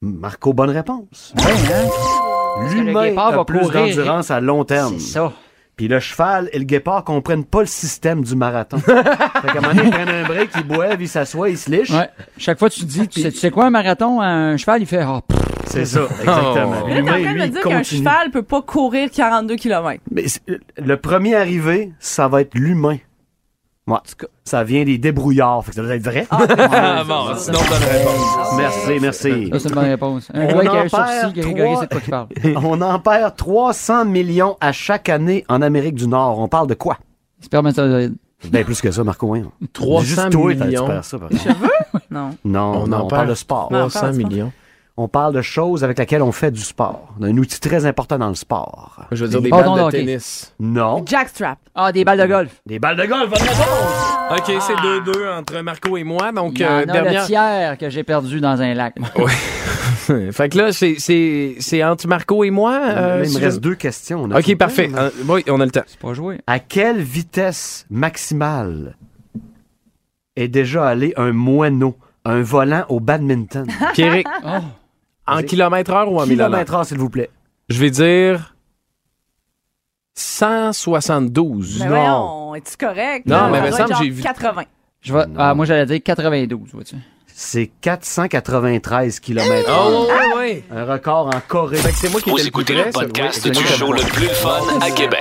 [0.00, 1.34] Marco, bonne réponse.
[1.36, 2.70] Ouais, hein?
[2.72, 3.72] L'humain guépard a va plus courir.
[3.96, 4.94] d'endurance à long terme.
[4.98, 5.32] C'est ça.
[5.76, 8.78] Puis le cheval et le guépard comprennent pas le système du marathon.
[8.78, 11.70] fait qu'à un moment donné, ils prennent un break, ils boivent, ils s'assoient, ils se
[11.70, 11.90] lichent.
[11.90, 12.08] Ouais.
[12.36, 14.86] Chaque fois, tu te dis, tu sais, tu sais quoi, un marathon, un cheval, il
[14.86, 16.82] fait, pff, C'est ça, exactement.
[16.84, 16.88] Oh.
[16.88, 17.98] Là, t'es en L'humain, train de me dire qu'un continue.
[18.04, 20.02] cheval peut pas courir 42 km.
[20.10, 20.42] Mais c'est-
[20.76, 22.98] le premier arrivé, ça va être l'humain.
[23.88, 23.98] Ouais.
[24.44, 25.64] Ça vient des débrouillards.
[25.64, 26.26] Fait que ça doit être vrai.
[26.30, 28.56] Ah, bon, sinon, bonne réponse.
[28.56, 29.48] Merci, merci.
[29.52, 30.28] ça, c'est une bonne réponse.
[30.34, 31.80] Un On gars qui a en un sourcil, perd Grégory, trois.
[31.80, 32.28] c'est de quoi qu'il parle.
[32.66, 36.38] On en perd 300 millions à chaque année en Amérique du Nord.
[36.38, 36.98] On parle de quoi?
[37.40, 38.14] Spermatozoïde.
[38.50, 39.34] Ben plus que ça, Marco.
[39.34, 39.42] Hein.
[39.72, 40.84] 300 Juste toi, t'as- millions.
[40.84, 41.56] Tu perds ça, par exemple.
[42.10, 42.30] Non.
[42.44, 43.68] Non, On non, en on perd parle de sport.
[43.72, 43.88] Non.
[43.88, 44.52] 300 millions.
[45.00, 47.14] On parle de choses avec lesquelles on fait du sport.
[47.22, 48.96] Un outil très important dans le sport.
[49.12, 50.52] Je veux dire des balles de tennis.
[50.58, 51.04] Non.
[51.06, 51.58] Jackstrap.
[51.74, 52.60] Ah, des balles de golf.
[52.66, 54.38] Des balles de golf, bonne réponse!
[54.38, 56.32] OK, c'est 2-2 entre Marco et moi.
[56.32, 57.20] Donc, Il y en euh, a dernière.
[57.22, 58.96] le tiers que j'ai perdu dans un lac.
[60.32, 62.80] fait que là, c'est- c'est c'est entre Marco et moi.
[62.84, 64.22] euh, il me je- reste deux questions.
[64.24, 64.88] On a OK, temps, parfait.
[64.88, 65.02] là.
[65.04, 65.82] Euh, oui, on a le temps.
[65.86, 66.40] C'est pas joué.
[66.48, 68.96] À quelle vitesse maximale
[70.34, 73.66] est déjà allé un moineau, un volant au badminton?
[73.94, 74.58] Pierrick, Oh.
[75.28, 76.36] En kilomètre heure ou en mille?
[76.36, 77.30] Kilomètre heure, s'il vous plaît.
[77.68, 78.54] Je vais dire
[80.14, 81.80] 172.
[81.84, 82.54] Mais Non.
[82.54, 83.26] es-tu correct?
[83.26, 84.64] Non, mais Ça me semble être j'ai vu- 80.
[85.00, 85.34] Je vais, Non.
[85.38, 86.96] ah, moi, j'allais dire 92, vois-tu.
[87.40, 90.64] C'est 493 km Oh, oui, oui.
[90.76, 91.76] Un record en Corée.
[91.76, 94.26] Fait que c'est moi qui Vous plus écoutez le podcast Oui, du show le plus
[94.26, 95.20] fun à Québec.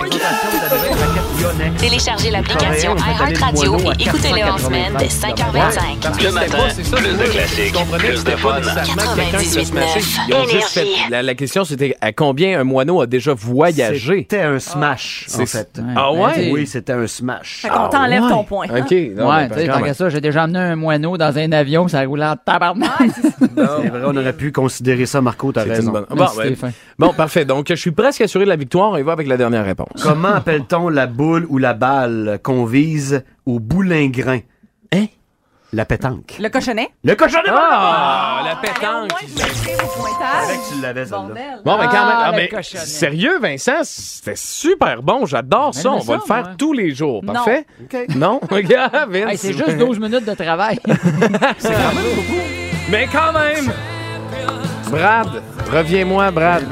[1.78, 6.00] Téléchargez l'application iHeartRadio et écoutez-le en semaine dès 5h25.
[6.02, 8.58] Parce que Le matin, pas- c'est ça, plus de classiques, plus de fun.
[8.62, 10.00] nécessairement quelqu'un qui se 98.9 smashait.
[10.28, 11.04] Ils ont juste fait- Énergie.
[11.12, 14.18] la, la question, c'était à combien un moineau a déjà voyagé?
[14.28, 15.80] C'était un smash, en C'est- fait.
[15.96, 16.50] Ah ouais?
[16.52, 17.60] Oui, c'était un smash.
[17.62, 18.30] Fait qu'on t'enlève ouais.
[18.32, 18.66] ton point.
[18.76, 18.90] OK.
[18.92, 22.07] Ouais, tant qu'à ça, j'ai déjà emmené un moineau dans un avion, ça
[22.46, 23.12] tabarnak.
[23.14, 25.92] C'est vrai, on aurait pu considérer ça, Marco, t'as raison.
[25.92, 26.46] bonne- Bon, Merci, ouais.
[26.48, 26.72] Stéphane.
[27.00, 27.46] Bon, parfait.
[27.46, 28.92] Donc, je suis presque assuré de la victoire.
[28.92, 30.02] On y va avec la dernière réponse.
[30.04, 34.40] Comment appelle-t-on la boule ou la balle qu'on vise au boulingrin?
[34.94, 35.06] Hein?
[35.74, 36.36] La pétanque.
[36.40, 36.90] Le cochonnet?
[37.04, 37.50] Le cochonnet!
[37.52, 39.12] Ah, la pétanque.
[39.12, 40.46] m'inscris au pointage.
[40.48, 41.58] Avec tu l'avais, celle-là.
[41.66, 42.16] Bon, ben quand même.
[42.18, 42.86] Ah, Ah, ben, cochonnet.
[42.86, 45.26] sérieux, Vincent, c'était super bon.
[45.26, 45.92] J'adore Mais ça.
[45.92, 46.54] On va le faire moi.
[46.58, 47.22] tous les jours.
[47.22, 47.34] Non.
[47.34, 47.66] Parfait?
[48.16, 48.40] Non?
[48.50, 49.30] Regarde, Vince.
[49.32, 50.80] Hey, c'est juste 12 minutes de travail.
[52.90, 53.74] Mais quand même!
[54.90, 55.42] Brad,
[55.74, 56.64] reviens-moi, Brad.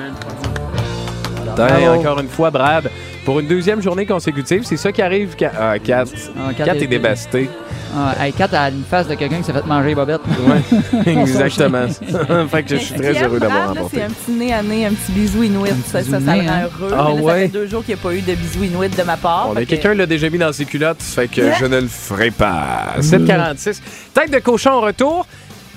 [1.98, 2.90] Encore une fois, Brad.
[3.26, 5.36] Pour une deuxième journée consécutive, c'est ça qui arrive.
[5.36, 6.06] Ka- Ah, Kat.
[6.38, 7.50] Ah, Kat Kat est- dévastée.
[7.98, 10.22] Ah, hey, Kat a une face de quelqu'un qui s'est fait manger les bobettes.
[10.26, 11.88] Ouais, exactement.
[12.50, 13.98] fait que je suis très heureux d'avoir remporté.
[13.98, 15.70] C'est un petit nez à nez, un petit bisou inuit.
[15.88, 16.64] Ça, ça, ça nez, hein?
[16.80, 16.92] heureux.
[16.98, 17.32] Ah mais là, ouais?
[17.32, 19.48] Ça fait deux jours qu'il n'y a pas eu de bisou inuit de ma part.
[19.50, 21.80] On Fait a que- quelqu'un l'a déjà mis dans ses culottes, fait que je ne
[21.82, 22.96] le ferai pas.
[23.00, 23.82] 746.
[24.14, 25.26] Tête de cochon en retour.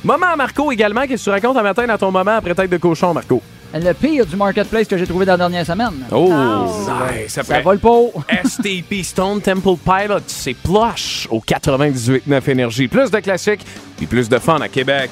[0.04, 1.02] Moment à Marco également.
[1.02, 3.42] Qu'est-ce que tu racontes un matin dans ton moment après tête de cochon, Marco?
[3.74, 6.06] Le pire du marketplace que j'ai trouvé dans la dernière semaine.
[6.10, 7.12] Oh, Ah.
[7.12, 7.32] nice.
[7.32, 7.98] Ça Après vole pas.
[8.44, 12.88] STP Stone Temple Pilot, c'est plush au 98.9 Énergie.
[12.88, 13.60] Plus de classiques
[14.00, 15.10] et plus de fun à Québec.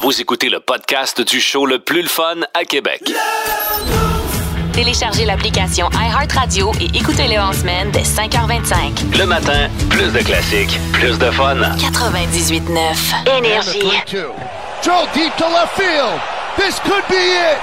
[0.00, 3.02] Vous écoutez le podcast du show le plus le fun à Québec.
[4.72, 9.18] Téléchargez l'application iHeartRadio et écoutez-le en semaine dès 5h25.
[9.18, 11.56] Le matin, plus de classiques, plus de fun.
[11.78, 13.80] 98.9 Énergie.
[14.82, 16.20] Throw deep to left field.
[16.56, 17.58] This could be it.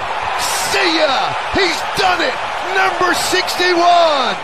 [0.71, 1.33] See ya.
[1.53, 2.33] He's done it.
[2.75, 4.35] Number 61.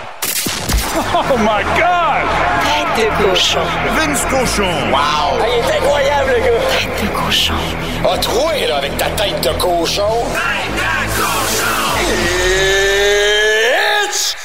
[0.96, 2.26] Oh my God!
[2.66, 3.62] Tête de cochon.
[3.96, 4.92] Vince Cochon.
[4.92, 4.98] Wow.
[4.98, 6.60] Ah, il est incroyable, le gars!
[6.72, 7.54] Tête de cochon.
[8.04, 10.26] Ah, A troué, là, avec ta tête de cochon.
[10.34, 12.00] Tête de cochon.
[14.04, 14.39] It's time!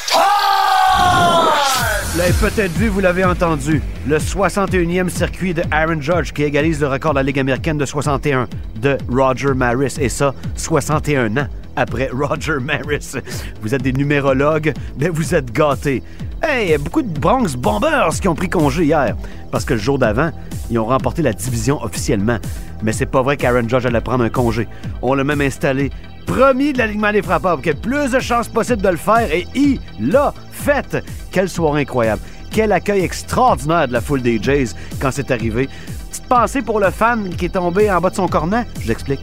[2.14, 3.82] Vous l'avez peut-être vu, vous l'avez entendu.
[4.06, 7.84] Le 61e circuit de Aaron Judge qui égalise le record de la Ligue américaine de
[7.84, 8.46] 61
[8.80, 9.96] de Roger Maris.
[9.98, 13.16] Et ça, 61 ans après Roger Maris.
[13.60, 16.04] Vous êtes des numérologues, mais vous êtes gâtés.
[16.40, 19.16] Hey, beaucoup de Bronx Bombers qui ont pris congé hier.
[19.50, 20.30] Parce que le jour d'avant,
[20.70, 22.38] ils ont remporté la division officiellement.
[22.84, 24.68] Mais c'est pas vrai qu'Aaron Judge allait prendre un congé.
[25.02, 25.90] On l'a même installé
[26.26, 28.96] premier de l'alignement des frappeurs pour qu'il y ait plus de chances possible de le
[28.96, 29.30] faire.
[29.32, 31.04] Et il l'a fait.
[31.30, 32.22] Quelle soirée incroyable.
[32.50, 34.68] Quel accueil extraordinaire de la foule des Jays
[35.00, 35.68] quand c'est arrivé.
[36.10, 38.66] Petite pensée pour le fan qui est tombé en bas de son cornet.
[38.80, 39.22] Je l'explique.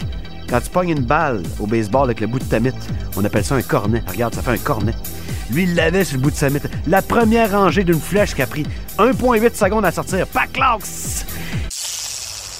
[0.49, 2.75] Quand tu pognes une balle au baseball avec le bout de ta mythe,
[3.15, 4.03] on appelle ça un cornet.
[4.07, 4.93] Regarde, ça fait un cornet.
[5.49, 6.69] Lui, il l'avait sur le bout de sa mythe.
[6.87, 8.65] La première rangée d'une flèche qui a pris
[8.97, 10.27] 1,8 secondes à sortir.
[10.27, 11.25] Paclax!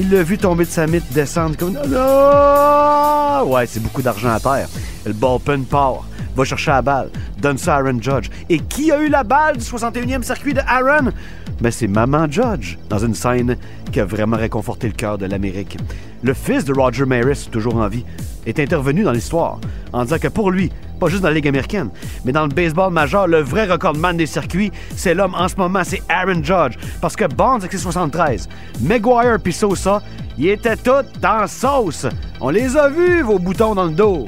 [0.00, 1.72] Il l'a vu tomber de sa mythe, descendre comme...
[1.72, 3.52] Non!
[3.52, 4.68] Ouais, c'est beaucoup d'argent à terre.
[5.04, 6.04] Le bullpen part.
[6.36, 7.10] Va chercher la balle.
[7.42, 8.30] Donne ça à Aaron Judge.
[8.48, 11.10] Et qui a eu la balle du 61e circuit de Aaron?
[11.60, 13.56] Ben, c'est Maman Judge, dans une scène
[13.90, 15.76] qui a vraiment réconforté le cœur de l'Amérique.
[16.22, 18.04] Le fils de Roger Maris, toujours en vie,
[18.46, 19.58] est intervenu dans l'histoire
[19.92, 21.90] en disant que pour lui, pas juste dans la Ligue américaine,
[22.24, 25.82] mais dans le baseball majeur, le vrai recordman des circuits, c'est l'homme en ce moment,
[25.84, 26.76] c'est Aaron Judge.
[27.00, 28.48] Parce que Bonds avec ses 73,
[28.80, 30.02] Maguire puis Sosa,
[30.36, 32.06] ils étaient tous dans sauce.
[32.40, 34.26] On les a vus, vos boutons dans le dos.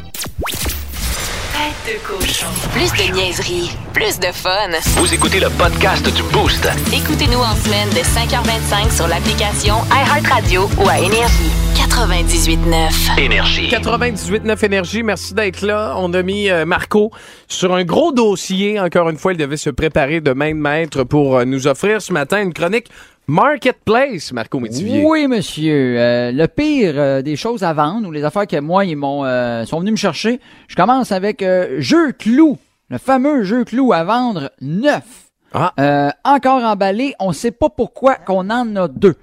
[1.52, 2.46] Tête de cochon.
[2.72, 4.70] Plus de niaiserie, plus de fun.
[4.96, 6.68] Vous écoutez le podcast du Boost.
[6.92, 11.69] Écoutez-nous en semaine de 5h25 sur l'application iHeartRadio ou à Énergie.
[11.80, 13.18] 98.9.
[13.18, 13.68] Énergie.
[13.68, 15.94] 98.9 Énergie, merci d'être là.
[15.96, 17.10] On a mis euh, Marco
[17.48, 18.78] sur un gros dossier.
[18.78, 22.02] Encore une fois, il devait se préparer de main de maître pour euh, nous offrir
[22.02, 22.90] ce matin une chronique
[23.26, 25.02] Marketplace, Marco Métivier.
[25.06, 25.98] Oui, monsieur.
[25.98, 29.24] Euh, le pire euh, des choses à vendre ou les affaires que moi, ils m'ont
[29.24, 30.38] euh, sont venus me chercher,
[30.68, 32.58] je commence avec euh, jeu clou.
[32.90, 35.30] Le fameux jeu clou à vendre neuf.
[35.54, 35.72] Ah.
[35.80, 39.16] Euh, encore emballé, on sait pas pourquoi qu'on en a deux.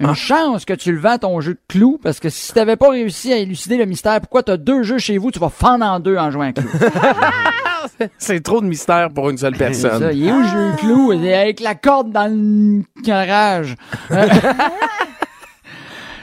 [0.00, 2.90] Une chance que tu le vends ton jeu de clou, parce que si t'avais pas
[2.90, 5.98] réussi à élucider le mystère, pourquoi t'as deux jeux chez vous, tu vas fendre en
[6.00, 6.68] deux en jouant à clou.
[8.18, 10.10] C'est trop de mystère pour une seule C'est ça, personne.
[10.16, 11.12] il est où le jeu de clou?
[11.14, 13.76] Il est avec la corde dans le garage.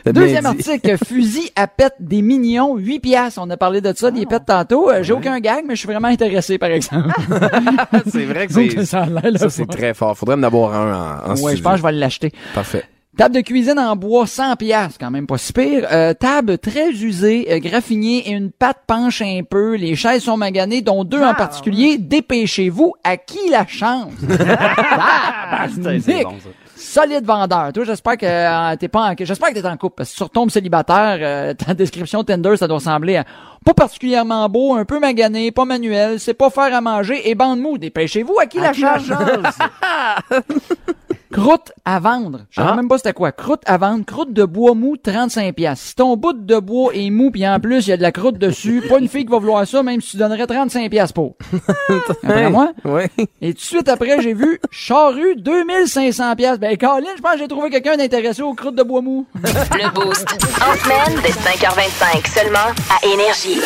[0.05, 3.39] Deuxième article, fusil à pète des mignons, 8 piastres.
[3.43, 4.91] On a parlé de ça, des pètes tantôt.
[4.91, 7.09] Euh, J'ai aucun gag, mais je suis vraiment intéressé, par exemple.
[8.11, 9.07] c'est vrai que c'est ça
[9.49, 10.15] c'est très fort.
[10.15, 12.31] Faudrait en avoir un en, en Ouais, je pense que je vais l'acheter.
[12.53, 12.83] Parfait.
[13.17, 15.87] Table de cuisine en bois, 100 piastres, quand même pas si pire.
[15.89, 19.75] Euh, table très usée, euh, graffinée et une patte penche un peu.
[19.75, 21.97] Les chaises sont maganées, dont deux en particulier.
[21.97, 22.93] Dépêchez-vous.
[23.05, 24.11] À qui la chance?
[25.47, 26.27] Ah, Nick!
[26.75, 27.71] Solide vendeur.
[27.71, 29.15] Toi, j'espère que euh, t'es pas en...
[29.17, 29.95] j'espère que t'es en couple.
[29.97, 33.25] Parce que si tu retombes célibataire, euh, ta description Tinder, ça doit ressembler à
[33.63, 37.59] pas particulièrement beau, un peu magané, pas manuel, c'est pas faire à manger et bande
[37.59, 37.77] mou.
[37.77, 38.37] Dépêchez-vous.
[38.41, 39.03] À qui la chance?
[41.35, 42.45] Croûte à vendre.
[42.49, 42.75] Je savais Ah.
[42.77, 43.33] même pas c'était quoi.
[43.33, 44.05] Croûte à vendre.
[44.05, 45.79] Croûte de bois mou, 35 pièces.
[45.81, 48.13] Si ton bout de bois est mou puis en plus il y a de la
[48.13, 51.11] croûte dessus, pas une fille qui va vouloir ça même si tu donnerais 35 pièces
[51.11, 51.35] pour.
[52.23, 52.71] Après moi.
[52.85, 53.03] Oui.
[53.41, 56.57] Et tout de suite après, j'ai vu charrue 2500 pièces.
[56.57, 59.25] Ben Colin, je pense que j'ai trouvé quelqu'un d'intéressé aux croûtes de bois mou.
[59.35, 60.25] Le Boost.
[60.61, 63.59] En semaine dès 5h25 seulement à Énergie.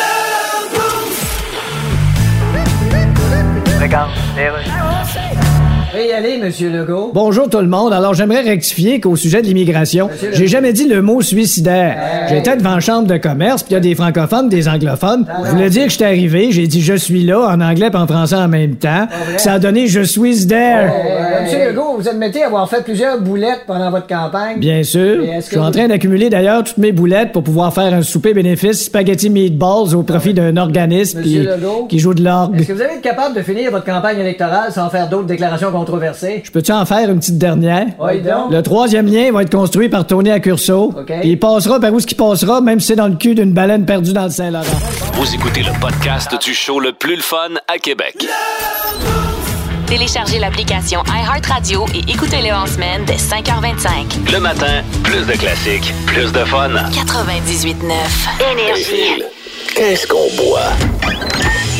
[4.36, 5.49] Veuillez
[5.98, 7.10] y aller, Monsieur Legault.
[7.12, 7.92] Bonjour tout le monde.
[7.92, 11.96] Alors, j'aimerais rectifier qu'au sujet de l'immigration, j'ai jamais dit le mot suicidaire.
[12.28, 15.26] J'étais devant la chambre de commerce, puis il y a des francophones, des anglophones.
[15.44, 18.06] Je voulais dire que j'étais arrivé, j'ai dit je suis là en anglais puis en
[18.06, 19.08] français en même temps.
[19.36, 20.90] Ça a donné je suis there.
[20.90, 24.58] Euh, Monsieur Legault, vous admettez avoir fait plusieurs boulettes pendant votre campagne.
[24.58, 25.22] Bien sûr.
[25.24, 28.32] Et Je suis en train d'accumuler d'ailleurs toutes mes boulettes pour pouvoir faire un souper
[28.34, 31.86] bénéfice spaghetti meatballs au profit d'un organisme Monsieur qui, Legault?
[31.88, 32.60] qui joue de l'orgue.
[32.60, 35.70] Est-ce que vous allez être capable de finir votre campagne électorale sans faire d'autres déclarations
[36.44, 37.86] Je peux-tu en faire une petite dernière?
[37.98, 38.50] Oui, donc.
[38.50, 40.92] Le troisième lien va être construit par Tony Accurso.
[40.96, 41.12] OK.
[41.24, 43.84] Il passera par où ce qui passera, même si c'est dans le cul d'une baleine
[43.84, 44.64] perdue dans le Saint-Laurent.
[45.14, 48.26] Vous écoutez le podcast du show le plus le fun à Québec.
[49.86, 54.32] Téléchargez l'application iHeartRadio et écoutez-le en semaine dès 5h25.
[54.32, 56.68] Le matin, plus de classiques, plus de fun.
[56.68, 57.74] 98.9.
[58.52, 59.24] Énergie.
[59.74, 60.70] Qu'est-ce qu'on boit?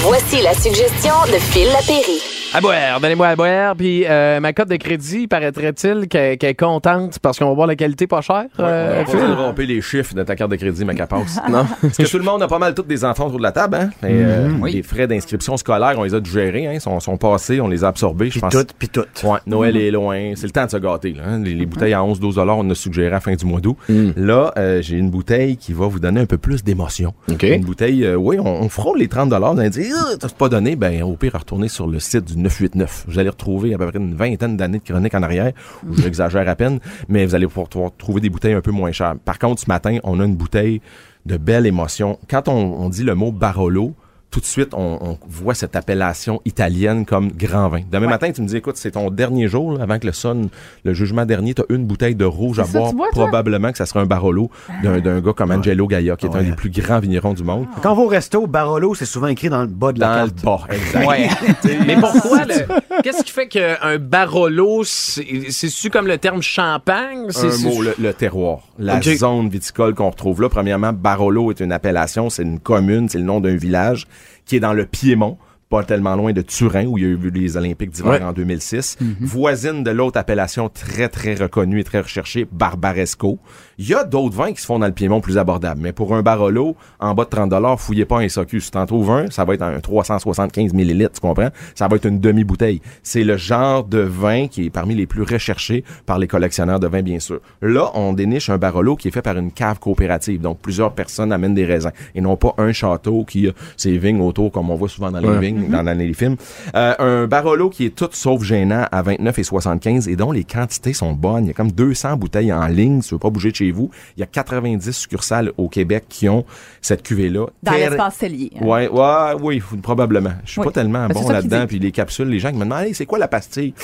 [0.02, 2.39] Voici la suggestion de Phil Lapéry.
[2.52, 3.76] À boire, donnez-moi à boire.
[3.76, 7.76] Puis euh, ma cote de crédit, paraîtrait-il qu'elle est contente parce qu'on va voir la
[7.76, 8.46] qualité pas chère.
[8.58, 11.38] euh, On va romper les chiffres de ta carte de crédit, ma capace.
[11.50, 11.64] Non.
[11.80, 13.76] Parce que tout le monde a pas mal tous des enfants autour de la table,
[13.76, 13.90] hein?
[14.02, 14.66] Et, euh, Mhm.
[14.66, 16.72] Les frais d'inscription scolaire, on les a gérés, hein?
[16.74, 18.52] Ils sont, sont passés, on les a absorbés, je Puis pense.
[18.52, 19.04] tout, puis tout.
[19.24, 20.32] Ouais, Noël est loin.
[20.34, 21.12] C'est le temps de se gâter.
[21.12, 21.42] Là, hein?
[21.42, 23.76] les, les bouteilles à 11-12 dollars, on a suggéré à la fin du mois d'août.
[24.16, 27.14] Là, euh, j'ai une bouteille qui va vous donner un peu plus d'émotion.
[27.30, 27.42] OK.
[27.44, 29.54] Une bouteille, euh, oui, on, on frôle les 30 dollars.
[29.54, 33.04] Vous allez dire, t'as pas donné, ben au pire, retournez sur le site du 989.
[33.08, 35.52] Vous allez retrouver à peu près une vingtaine d'années de chroniques en arrière.
[35.86, 39.16] où J'exagère à peine, mais vous allez pouvoir trouver des bouteilles un peu moins chères.
[39.24, 40.80] Par contre, ce matin, on a une bouteille
[41.26, 42.18] de belle émotion.
[42.28, 43.94] Quand on dit le mot Barolo,
[44.30, 47.80] tout de suite, on, on voit cette appellation italienne comme grand vin.
[47.90, 50.48] Demain matin, tu me dis, écoute, c'est ton dernier jour, là, avant que le sonne,
[50.84, 52.92] le jugement dernier, tu as une bouteille de rouge à boire.
[53.10, 54.50] Probablement que ça sera un Barolo
[54.82, 57.66] d'un d'un gars comme Angelo Gaia, qui est un des plus grands vignerons du monde.
[57.82, 60.24] Quand on va au resto, Barolo, c'est souvent écrit dans le bas de la Dans
[60.26, 61.06] le bas, exact.
[61.06, 61.28] Ouais.
[61.86, 63.02] Mais pourquoi le...
[63.02, 67.26] Qu'est-ce qui fait qu'un Barolo, c'est c'est-tu comme le terme champagne?
[67.30, 68.60] C'est- un c'est- mot, le, le terroir.
[68.78, 70.48] La zone viticole qu'on retrouve là.
[70.48, 74.06] Premièrement, Barolo est une appellation, c'est une commune, c'est le nom d'un village
[74.50, 77.30] qui est dans le Piémont, pas tellement loin de Turin, où il y a eu
[77.30, 78.20] les Olympiques d'hiver Ouais.
[78.22, 78.98] en 2006.
[79.20, 83.38] Voisine de l'autre appellation très, très reconnue et très recherchée, Barbaresco.
[83.82, 85.80] Il y a d'autres vins qui se font dans le Piémont plus abordables.
[85.80, 88.60] Mais pour un Barolo, en bas de 30 fouillez pas un SAQ.
[88.60, 91.48] Si t'en trouves un, ça va être un 375 millilitres, tu comprends?
[91.74, 92.82] Ça va être une demi-bouteille.
[93.02, 96.88] C'est le genre de vin qui est parmi les plus recherchés par les collectionneurs de
[96.88, 97.40] vins, bien sûr.
[97.62, 100.42] Là, on déniche un Barolo qui est fait par une cave coopérative.
[100.42, 101.92] Donc, plusieurs personnes amènent des raisins.
[102.14, 105.20] Et non pas un château qui a ses vignes autour, comme on voit souvent dans
[105.20, 106.36] les vignes, dans, dans les films.
[106.74, 110.44] Euh, un Barolo qui est tout sauf gênant à 29 et 75 et dont les
[110.44, 111.46] quantités sont bonnes.
[111.46, 113.00] Il y a comme 200 bouteilles en ligne.
[113.00, 116.28] Tu veux pas bouger de chez vous, il y a 90 succursales au Québec qui
[116.28, 116.44] ont
[116.80, 117.46] cette cuvée-là.
[117.62, 118.52] Dans Terre- l'espace cellier.
[118.60, 118.64] hein.
[118.66, 120.32] Ouais, ouais, oui, probablement.
[120.44, 120.66] Je suis Oui.
[120.66, 121.66] pas tellement Ben, bon là-dedans.
[121.66, 123.74] Puis les capsules, les gens qui me demandent, Hey, c'est quoi la pastille?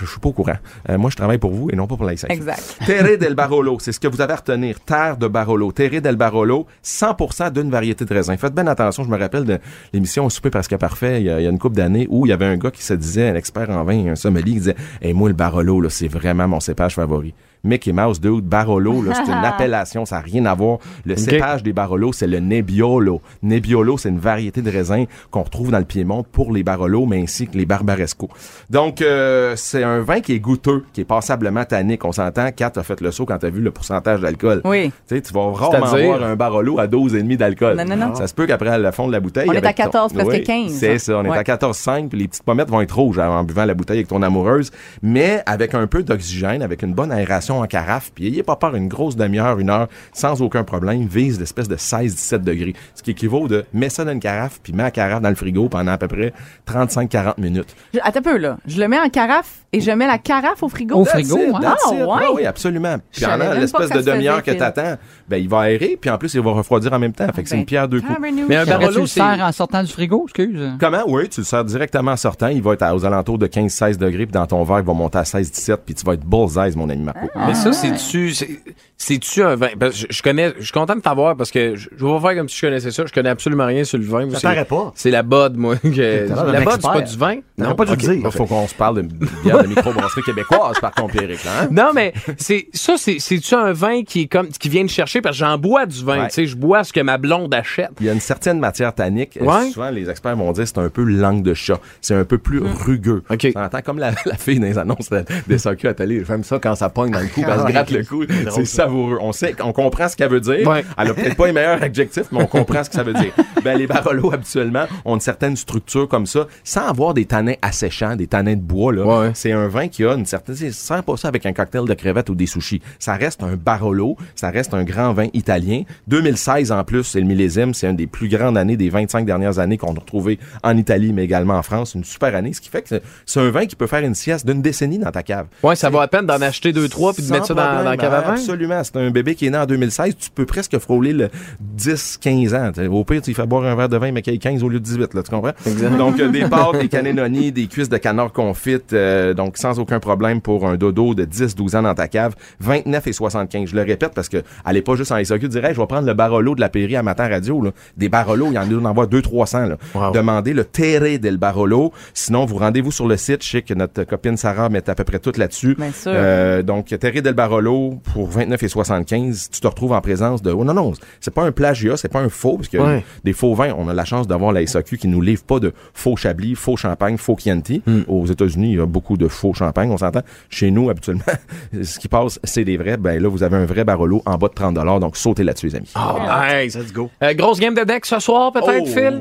[0.00, 0.56] Je, suis pas au courant.
[0.88, 2.12] Euh, moi, je travaille pour vous et non pas pour la.
[2.12, 2.78] Exact.
[2.86, 4.80] Terre del Barolo, c'est ce que vous avez à retenir.
[4.80, 5.70] Terre de Barolo.
[5.70, 8.34] Terre del Barolo, 100% d'une variété de raisin.
[8.38, 9.04] Faites bien attention.
[9.04, 9.58] Je me rappelle de
[9.92, 12.30] l'émission Souper presque parfait il y a, il y a une couple d'années où il
[12.30, 14.76] y avait un gars qui se disait, un expert en vin, un sommelier, qui disait,
[15.02, 17.34] hey, moi, le Barolo, là, c'est vraiment mon cépage favori.
[17.64, 20.78] Mickey Mouse, dude, Barolo, là, c'est une appellation, ça n'a rien à voir.
[21.04, 23.20] Le cépage des Barolo, c'est le Nebbiolo.
[23.42, 27.20] Nebbiolo, c'est une variété de raisin qu'on retrouve dans le Piémont pour les Barolo, mais
[27.22, 28.28] ainsi que les Barbaresco.
[28.70, 32.04] Donc, euh, c'est un vin qui est goûteux, qui est passablement tannique.
[32.04, 34.60] On s'entend, Kat a fait le saut quand t'as vu le pourcentage d'alcool.
[34.64, 34.90] Oui.
[35.08, 37.76] Tu sais, tu vas rarement boire un Barolo à 12,5 d'alcool.
[37.76, 38.14] Non, non, non.
[38.14, 39.48] Ça se peut qu'après le fond de la bouteille...
[39.48, 40.72] On est à 14, ton- presque Oui, 15.
[40.72, 43.64] C'est ça, on est à 14,5, puis les petites pommettes vont être rouges en buvant
[43.64, 44.70] la bouteille avec ton amoureuse,
[45.02, 48.74] mais avec un peu d'oxygène, avec une bonne aération en carafe, puis ayez pas peur,
[48.74, 53.10] une grosse demi-heure, une heure, sans aucun problème, vise l'espèce de 16-17 degrés, ce qui
[53.12, 55.92] équivaut de mets ça dans une carafe, puis mets la carafe dans le frigo pendant
[55.92, 56.32] à peu près
[56.66, 57.74] 35-40 minutes.
[57.94, 58.56] Je- Attends peu, là.
[58.66, 60.96] Je le mets en carafe et je mets la carafe au frigo.
[60.96, 61.60] Au frigo, it, hein?
[61.64, 62.00] Ah, it.
[62.00, 62.26] ouais?
[62.34, 62.96] oui, absolument.
[63.10, 64.96] Puis pendant même l'espèce de demi-heure que t'attends,
[65.28, 67.26] ben, il va aérer, puis en plus, il va refroidir en même temps.
[67.34, 68.18] Fait que c'est Ben, une pierre deux coups.
[68.48, 69.20] Mais un Barolo, le c'est...
[69.20, 70.72] faire en sortant du frigo, excuse?
[70.78, 71.02] Comment?
[71.08, 72.48] Oui, tu le sers directement en sortant.
[72.48, 75.18] Il va être aux alentours de 15-16 degrés, puis dans ton verre, il va monter
[75.18, 77.28] à 16-17, puis tu vas être bullseye, mon ami Marco.
[77.46, 78.60] Mais ça, c'est-tu, c'est-
[78.98, 79.68] c'est-tu un vin?
[79.80, 82.36] parce que je, connais, je suis content de t'avoir parce que je, je vais faire
[82.36, 83.04] comme si je connaissais ça.
[83.06, 84.28] Je connais absolument rien sur le vin.
[84.30, 84.92] Ça c'est- paraît pas.
[84.94, 85.74] C'est la bod, moi.
[85.82, 87.36] la bod, c'est pas du vin?
[87.58, 88.12] T'aurais pas le dire.
[88.12, 89.02] Il faut qu'on se parle de
[89.44, 91.68] bière de microbrasserie québécoise par ton Pierrick, là, hein?
[91.70, 95.20] Non, mais c'est ça, c'est c'est-tu un vin qui est comme qui vient de chercher?
[95.20, 96.22] Parce que j'en bois du vin.
[96.22, 96.28] Ouais.
[96.28, 97.90] Tu sais, je bois ce que ma blonde achète.
[98.00, 99.38] Il y a une certaine matière tannique.
[99.40, 99.70] Ouais.
[99.70, 101.78] Souvent, les experts vont dire que c'est un peu langue de chat.
[102.00, 103.22] C'est un peu plus rugueux.
[103.30, 103.48] OK.
[103.52, 106.24] Ça entend comme la, la fille dans les annonces de- des SAQ à télé.
[106.26, 108.24] J'aime ça quand ça pogne dans le cou, quand elle se gratte le cou.
[108.50, 109.18] C'est savoureux.
[109.20, 110.66] On sait, on comprend ce qu'elle veut dire.
[110.68, 110.84] Ouais.
[110.98, 113.32] Elle a peut-être pas les meilleurs adjectifs, mais on comprend ce que ça veut dire.
[113.64, 118.16] Ben, les Barolo, habituellement, ont une certaine structure comme ça, sans avoir des tanins asséchants,
[118.16, 119.04] des tanins de bois, là.
[119.04, 119.30] Ouais.
[119.52, 121.92] C'est un vin qui a une certaine, c'est- sers pas ça avec un cocktail de
[121.92, 122.80] crevettes ou des sushis.
[122.98, 124.16] Ça reste un Barolo.
[124.34, 125.82] Ça reste un grand vin italien.
[126.08, 127.74] 2016, en plus, c'est le millésime.
[127.74, 131.12] C'est une des plus grandes années des 25 dernières années qu'on a retrouvé en Italie,
[131.12, 131.94] mais également en France.
[131.94, 132.88] Une super année, ce qui fait que
[133.26, 135.48] c'est- un vin qui peut faire une sieste d'une décennie dans ta cave.
[135.62, 137.84] Ouais, ça vaut à peine d'en acheter deux, trois puis de mettre ça dans, problème,
[137.84, 138.32] dans la cave à vin.
[138.32, 138.82] Absolument.
[138.84, 140.16] C'est un bébé qui est né en 2016.
[140.18, 141.28] Tu peux presque frôler le
[141.76, 142.72] 10-15 ans.
[142.72, 144.38] T'sais, Au pire, tu lui fais boire un verre de vin, mais qu'il y ait
[144.38, 145.52] 15 au lieu de 18, là, tu comprends?
[145.98, 148.92] Donc, euh, des pâtes, des cannelloni, des cuisses de canard confites.
[148.92, 152.34] euh, donc, sans aucun problème pour un dodo de 10-12 ans dans ta cave.
[152.60, 153.70] 29 et 75.
[153.70, 156.14] Je le répète parce que allez pas juste en SAQ Hey, je vais prendre le
[156.14, 157.60] Barolo de la Péri à Matin Radio.
[157.62, 157.70] Là.
[157.96, 159.68] Des Barolos, il y en a, on en voit 200-300.
[159.94, 160.10] Là.
[160.12, 161.92] Demandez le Terre del Barolo.
[162.14, 163.42] Sinon, vous rendez-vous sur le site.
[163.44, 165.74] Je sais que notre copine Sarah met à peu près tout là-dessus.
[165.76, 166.12] Bien sûr.
[166.14, 169.48] Euh, donc, Terre del Barolo pour 29 et 75.
[169.50, 170.50] Tu te retrouves en présence de...
[170.52, 173.04] Oh non, non, c'est pas un plagiat, c'est pas un faux, parce que Ouais.
[173.24, 175.72] des faux vins, on a la chance d'avoir la SAQ qui nous livre pas de
[175.94, 177.82] faux Chablis, faux champagne, faux Chianti.
[178.08, 180.22] Aux États-Unis, il y a beaucoup de faux champagne, on s'entend.
[180.50, 181.22] Chez nous, habituellement,
[181.82, 182.96] ce qui passe, c'est des vrais.
[182.96, 185.76] Ben là, vous avez un vrai Barolo en bas de 30 donc sautez là-dessus, les
[185.76, 185.90] amis.
[185.94, 186.76] Ah, nice.
[186.76, 187.10] Let's go.
[187.22, 189.20] Euh, grosse game de deck ce soir, peut-être, Oh, Phil?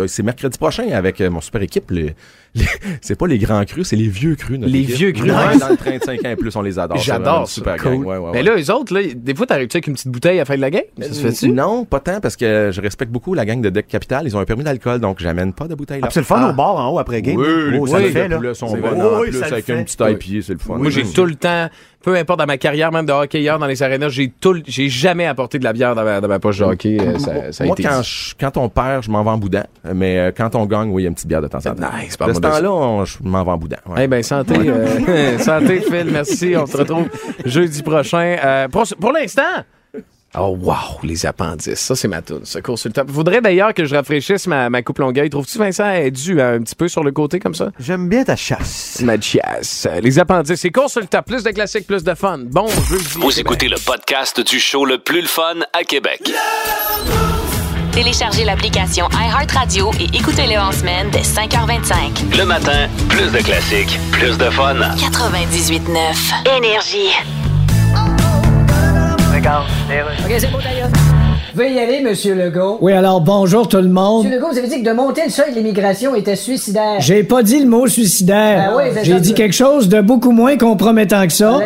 [0.00, 1.90] oh, c'est mercredi prochain avec euh, mon super équipe.
[1.90, 2.14] les-
[3.00, 4.58] c'est pas les grands crus, c'est les vieux crus.
[4.58, 4.94] notre Les équipe.
[4.96, 5.58] vieux crus, Ouais.
[5.58, 6.96] Dans le 35 ans et plus, on les adore.
[6.98, 7.48] J'adore.
[7.48, 7.92] Super Cool.
[7.92, 8.04] gang.
[8.04, 10.42] Ouais, ouais, Mais là, eux autres, là, des fois, t'arrives-tu avec une petite bouteille à
[10.42, 10.82] la fin de la game?
[11.00, 11.48] Ça se fait-tu?
[11.50, 14.26] Non, pas tant, parce que je respecte beaucoup la gang de Deck Capital.
[14.26, 16.06] Ils ont un permis d'alcool, donc j'amène pas de bouteille là.
[16.08, 17.36] Ah, c'est le fun au bar en haut après game.
[17.36, 18.38] Oui, les Oh, ça le fait, là.
[18.38, 18.52] vrai.
[18.60, 19.78] En Oui, plus, avec fait.
[19.78, 20.76] une petite IPA, c'est le fun.
[20.78, 21.68] Moi, j'ai tout le temps,
[22.06, 25.26] peu importe dans ma carrière, même de hockeyeur dans les arénas, j'ai tout, j'ai jamais
[25.26, 26.98] apporté de la bière dans ma, dans ma poche de hockey.
[27.00, 29.38] euh, Ça, ça a Moi, été quand, je- quand on perd, je m'en vais en
[29.38, 29.64] boudin.
[29.92, 31.62] Mais euh, quand on gagne, oui, il y a une petite bière de temps en
[31.74, 31.74] temps.
[32.00, 33.78] Nice, de ce temps-là, je m'en vais en boudin.
[33.88, 34.04] ouais.
[34.04, 36.54] Eh ben santé, euh, santé Phil, merci.
[36.56, 37.08] On se retrouve
[37.44, 38.36] jeudi prochain.
[38.70, 39.42] Pour pour l'instant.
[40.38, 43.10] Oh wow, les appendices, ça c'est ma toune, ça court sur le top.
[43.10, 45.30] Faudrait d'ailleurs que je rafraîchisse ma, ma coupe longueuil.
[45.30, 47.70] Trouves-tu Vincent est dû un petit peu sur le côté comme ça?
[47.80, 49.00] J'aime bien ta chasse.
[49.02, 49.88] Ma chiasse.
[50.02, 51.24] Les appendices, c'est court sur le top.
[51.26, 52.38] Plus de classiques, plus de fun.
[52.44, 53.04] Bon jeudi.
[53.18, 56.30] Vous écoutez le podcast du show le plus le fun à Québec.
[57.92, 62.36] Téléchargez l'application iHeartRadio et écoutez-le en semaine dès 5h25.
[62.38, 64.74] Le matin, plus de classiques, plus de fun.
[64.74, 67.08] 98.9 Énergie.
[70.24, 70.88] OK, c'est beau, d'ailleurs.
[71.56, 72.76] Veuillez y aller, Monsieur Legault.
[72.82, 74.24] Oui, alors bonjour tout le monde.
[74.24, 76.96] Monsieur Legault, vous avez dit que de monter le seuil de l'immigration était suicidaire.
[76.98, 78.72] J'ai pas dit le mot suicidaire.
[78.76, 81.58] Ben oui, J'ai dit quelque chose de beaucoup moins compromettant que ça.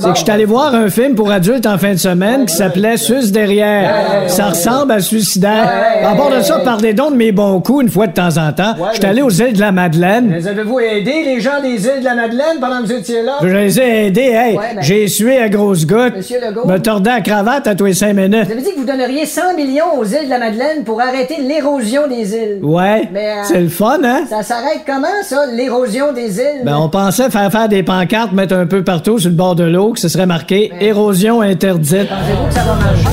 [0.00, 2.54] C'est que je suis allé voir un film pour adultes en fin de semaine qui
[2.54, 4.28] s'appelait Sus derrière.
[4.28, 5.66] Ça ressemble à suicidaire.
[6.04, 8.52] À part de ça, parlez donc de mes bons coups une fois de temps en
[8.52, 8.74] temps.
[8.92, 10.30] Je suis allé aux îles de la Madeleine.
[10.30, 13.38] Les avez-vous aidé, les gens des îles de la Madeleine, pendant que vous étiez là?
[13.40, 14.56] Je les ai aidés, hey.
[14.56, 16.16] Ben- J'ai sué à grosses gouttes.
[16.16, 16.66] Monsieur Legault.
[16.66, 18.44] Me tordais la cravate à tous les cinq minutes.
[18.44, 21.36] Vous avez dit que vous donneriez 100 millions aux îles de la Madeleine pour arrêter
[21.40, 22.58] l'érosion des îles.
[22.62, 23.08] Ouais.
[23.12, 24.24] Mais, euh, C'est le fun, hein?
[24.28, 26.62] Ça s'arrête comment, ça, l'érosion des îles?
[26.64, 29.64] Ben, on pensait faire faire des pancartes, mettre un peu partout sur le bord de
[29.64, 32.08] l'eau, que ce serait marqué érosion interdite.
[32.08, 33.08] Pensez-vous que ça va marcher?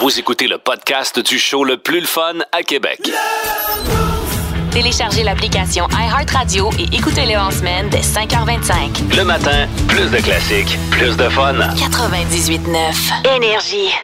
[0.00, 3.00] Vous écoutez le podcast du show le plus le fun à Québec.
[4.70, 9.16] Téléchargez l'application iHeartRadio et écoutez-le en semaine dès 5h25.
[9.16, 11.54] Le matin, plus de classiques, plus de fun.
[11.54, 13.94] 98.9 Énergie.